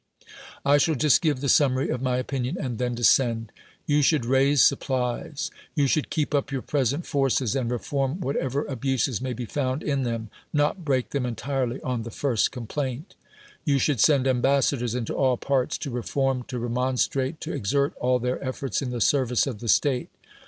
[0.65, 3.51] I shall just give the summary of my opinion, and then descend.
[3.85, 8.65] You should raise supplies; you should keep up your present forces, and re form whatever
[8.65, 13.13] abuses may be found in them (not break them entirely on the first complaint).
[13.63, 18.17] You should send ambassadors into all parts, to re form, to remonstrate, to exert all
[18.17, 20.09] their efforts in the service of the state.